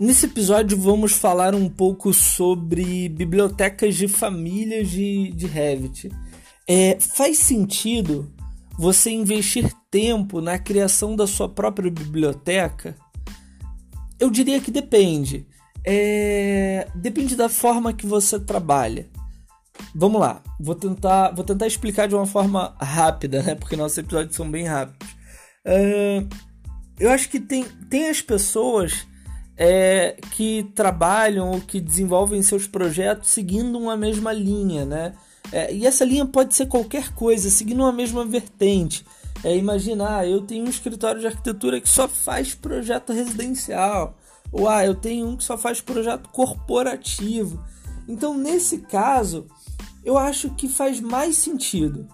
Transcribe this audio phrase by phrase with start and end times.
[0.00, 6.10] Nesse episódio vamos falar um pouco sobre bibliotecas de famílias de, de Revit.
[6.66, 8.32] É, faz sentido
[8.78, 12.96] você investir tempo na criação da sua própria biblioteca?
[14.18, 15.46] Eu diria que depende.
[15.84, 19.06] É, depende da forma que você trabalha.
[19.94, 23.54] Vamos lá, vou tentar, vou tentar explicar de uma forma rápida, né?
[23.54, 25.06] Porque nossos episódios são bem rápidos.
[26.98, 29.09] Eu acho que tem, tem as pessoas
[29.62, 35.12] é, que trabalham ou que desenvolvem seus projetos seguindo uma mesma linha, né?
[35.52, 39.04] É, e essa linha pode ser qualquer coisa, seguindo uma mesma vertente.
[39.44, 44.16] É, imagina, ah, eu tenho um escritório de arquitetura que só faz projeto residencial.
[44.50, 47.62] Ou ah, eu tenho um que só faz projeto corporativo.
[48.08, 49.46] Então, nesse caso,
[50.02, 52.08] eu acho que faz mais sentido,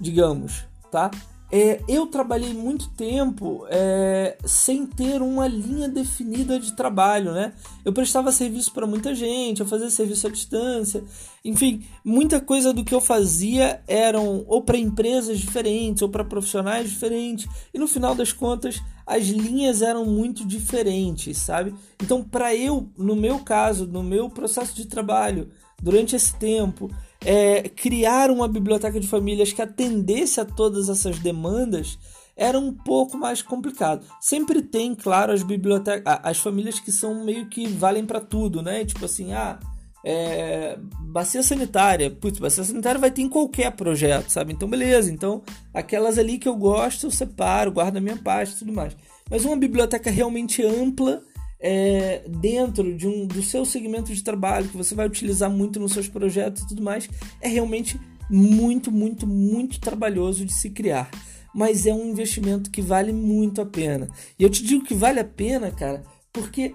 [0.00, 1.10] digamos, tá?
[1.54, 7.52] É, eu trabalhei muito tempo é, sem ter uma linha definida de trabalho, né?
[7.84, 11.04] Eu prestava serviço para muita gente, eu fazia serviço à distância,
[11.44, 16.88] enfim, muita coisa do que eu fazia eram ou para empresas diferentes ou para profissionais
[16.88, 21.74] diferentes, e no final das contas as linhas eram muito diferentes, sabe?
[22.02, 25.50] Então, para eu, no meu caso, no meu processo de trabalho,
[25.82, 26.88] durante esse tempo,
[27.24, 31.98] é, criar uma biblioteca de famílias que atendesse a todas essas demandas
[32.36, 34.06] era um pouco mais complicado.
[34.20, 38.84] Sempre tem, claro, as bibliotecas, as famílias que são meio que valem para tudo, né?
[38.84, 39.58] Tipo assim, ah,
[40.04, 44.52] é, bacia sanitária, putz, bacia sanitária vai ter em qualquer projeto, sabe?
[44.52, 45.12] Então, beleza.
[45.12, 48.96] Então, aquelas ali que eu gosto, eu separo, guardo a minha pasta e tudo mais.
[49.30, 51.22] Mas uma biblioteca realmente ampla
[51.62, 55.92] é, dentro de um, do seu segmento de trabalho que você vai utilizar muito nos
[55.92, 57.08] seus projetos e tudo mais,
[57.40, 61.08] é realmente muito, muito, muito trabalhoso de se criar.
[61.54, 64.08] Mas é um investimento que vale muito a pena.
[64.38, 66.02] E eu te digo que vale a pena, cara,
[66.32, 66.74] porque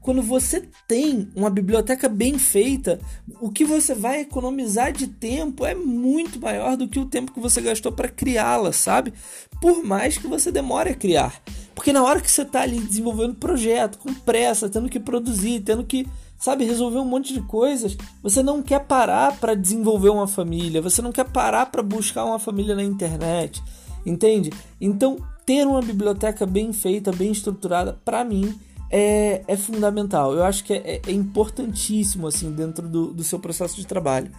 [0.00, 2.98] quando você tem uma biblioteca bem feita,
[3.40, 7.38] o que você vai economizar de tempo é muito maior do que o tempo que
[7.38, 9.12] você gastou para criá-la, sabe?
[9.60, 11.40] Por mais que você demore a criar.
[11.76, 15.84] Porque na hora que você está ali desenvolvendo projeto, com pressa, tendo que produzir, tendo
[15.84, 20.82] que, sabe, resolver um monte de coisas, você não quer parar para desenvolver uma família,
[20.82, 23.62] você não quer parar para buscar uma família na internet,
[24.04, 24.50] entende?
[24.80, 28.58] Então, ter uma biblioteca bem feita, bem estruturada, para mim,
[28.90, 30.34] é, é fundamental.
[30.34, 34.30] Eu acho que é, é importantíssimo assim dentro do, do seu processo de trabalho.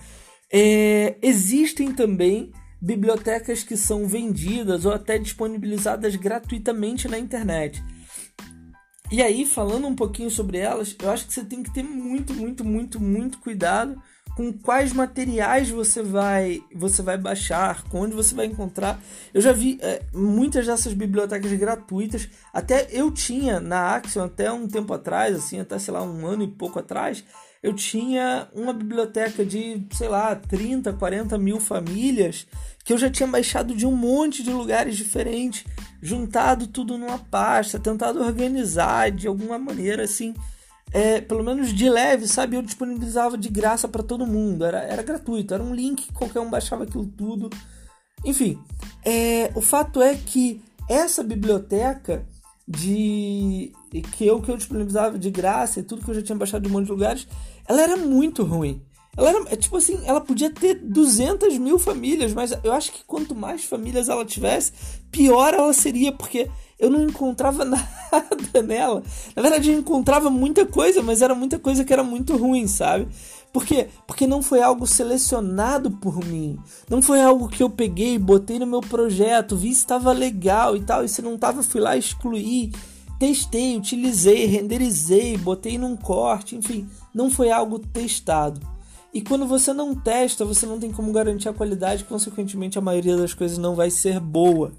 [0.52, 2.52] É, existem também
[2.82, 7.82] bibliotecas que são vendidas ou até disponibilizadas gratuitamente na internet.
[9.12, 12.34] E aí, falando um pouquinho sobre elas, eu acho que você tem que ter muito,
[12.34, 14.02] muito, muito, muito cuidado
[14.36, 19.02] com quais materiais você vai você vai baixar, onde você vai encontrar.
[19.34, 24.68] Eu já vi é, muitas dessas bibliotecas gratuitas, até eu tinha na Axion até um
[24.68, 27.24] tempo atrás, assim, até sei lá, um ano e pouco atrás,
[27.62, 32.48] eu tinha uma biblioteca de, sei lá, 30, 40 mil famílias
[32.84, 35.66] que eu já tinha baixado de um monte de lugares diferentes,
[36.02, 40.34] juntado tudo numa pasta, tentado organizar de alguma maneira assim
[40.94, 42.56] é, pelo menos de leve, sabe?
[42.56, 44.66] Eu disponibilizava de graça para todo mundo.
[44.66, 47.50] Era, era gratuito, era um link, qualquer um baixava aquilo tudo.
[48.26, 48.60] Enfim,
[49.04, 52.26] é, o fato é que essa biblioteca
[52.68, 53.74] de
[54.14, 56.70] que eu que eu disponibilizava de graça e tudo que eu já tinha baixado de
[56.70, 57.28] um monte de lugares,
[57.68, 58.82] ela era muito ruim.
[59.18, 63.04] Ela era, é tipo assim, ela podia ter 200 mil famílias, mas eu acho que
[63.06, 64.72] quanto mais famílias ela tivesse,
[65.12, 66.50] pior ela seria, porque
[66.80, 69.04] eu não encontrava nada nela.
[69.36, 73.08] Na verdade, eu encontrava muita coisa, mas era muita coisa que era muito ruim, sabe?
[73.52, 73.90] Por quê?
[74.08, 76.58] Porque não foi algo selecionado por mim.
[76.90, 80.82] Não foi algo que eu peguei, botei no meu projeto, vi se estava legal e
[80.82, 81.04] tal.
[81.04, 82.72] E se não estava, fui lá excluir.
[83.20, 86.88] Testei, utilizei, renderizei, botei num corte, enfim.
[87.14, 88.71] Não foi algo testado.
[89.14, 93.18] E quando você não testa, você não tem como garantir a qualidade, consequentemente a maioria
[93.18, 94.72] das coisas não vai ser boa.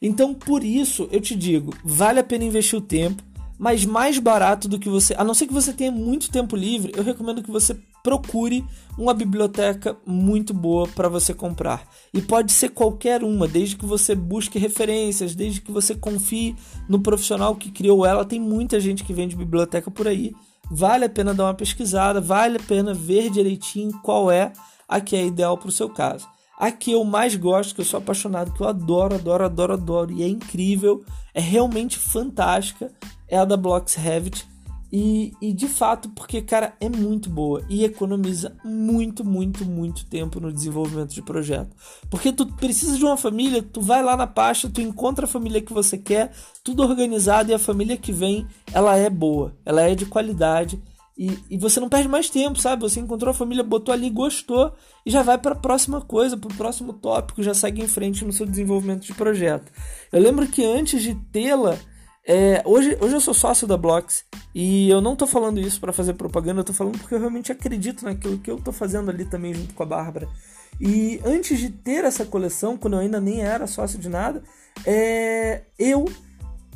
[0.00, 3.22] Então, por isso, eu te digo, vale a pena investir o tempo,
[3.58, 6.92] mas mais barato do que você, a não ser que você tenha muito tempo livre,
[6.96, 8.64] eu recomendo que você procure
[8.98, 11.88] uma biblioteca muito boa para você comprar.
[12.12, 16.54] E pode ser qualquer uma, desde que você busque referências, desde que você confie
[16.88, 18.24] no profissional que criou ela.
[18.24, 20.32] Tem muita gente que vende biblioteca por aí
[20.70, 24.52] Vale a pena dar uma pesquisada, vale a pena ver direitinho qual é
[24.88, 26.26] a que é ideal para o seu caso.
[26.58, 30.12] A que eu mais gosto, que eu sou apaixonado, que eu adoro, adoro, adoro, adoro
[30.12, 32.92] e é incrível, é realmente fantástica,
[33.28, 34.46] é a da Blocks Revit.
[34.96, 40.38] E, e de fato, porque, cara, é muito boa e economiza muito, muito, muito tempo
[40.38, 41.74] no desenvolvimento de projeto.
[42.08, 45.60] Porque tu precisa de uma família, tu vai lá na pasta, tu encontra a família
[45.60, 46.30] que você quer,
[46.62, 50.80] tudo organizado e a família que vem, ela é boa, ela é de qualidade.
[51.18, 52.82] E, e você não perde mais tempo, sabe?
[52.82, 54.74] Você encontrou a família, botou ali, gostou
[55.04, 58.24] e já vai para a próxima coisa, para o próximo tópico, já segue em frente
[58.24, 59.72] no seu desenvolvimento de projeto.
[60.12, 61.76] Eu lembro que antes de tê-la,
[62.26, 64.24] é, hoje, hoje eu sou sócio da Blocks
[64.54, 67.52] e eu não tô falando isso para fazer propaganda, eu tô falando porque eu realmente
[67.52, 70.26] acredito naquilo que eu tô fazendo ali também junto com a Bárbara.
[70.80, 74.42] E antes de ter essa coleção, quando eu ainda nem era sócio de nada,
[74.86, 76.06] é, eu,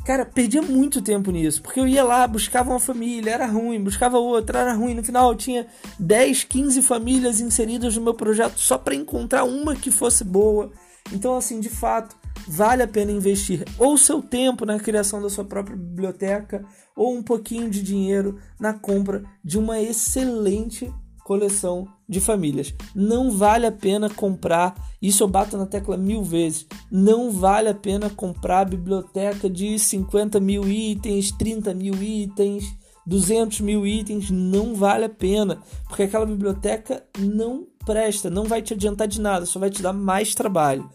[0.05, 4.19] cara, perdia muito tempo nisso, porque eu ia lá, buscava uma família, era ruim, buscava
[4.19, 4.93] outra, era ruim.
[4.93, 5.67] No final eu tinha
[5.97, 10.71] 10, 15 famílias inseridas no meu projeto só para encontrar uma que fosse boa.
[11.11, 12.15] Então, assim, de fato,
[12.47, 16.65] vale a pena investir ou seu tempo na criação da sua própria biblioteca
[16.95, 20.91] ou um pouquinho de dinheiro na compra de uma excelente
[21.29, 22.73] coleção de famílias.
[22.95, 27.73] Não vale a pena comprar, isso eu bato na tecla mil vezes, não vale a
[27.75, 32.65] pena comprar biblioteca de 50 mil itens, 30 mil itens,
[33.05, 38.73] 200 mil itens, não vale a pena, porque aquela biblioteca não presta, não vai te
[38.73, 40.89] adiantar de nada, só vai te dar mais trabalho.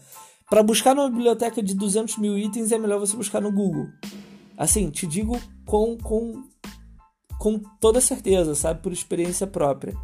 [0.49, 3.87] Para buscar numa biblioteca de 200 mil itens é melhor você buscar no Google.
[4.57, 6.43] Assim, te digo com, com,
[7.39, 8.81] com toda certeza, sabe?
[8.81, 9.95] Por experiência própria.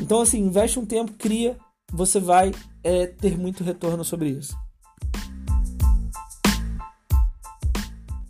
[0.00, 1.58] Então, assim, investe um tempo, cria,
[1.92, 2.52] você vai
[2.84, 4.56] é, ter muito retorno sobre isso.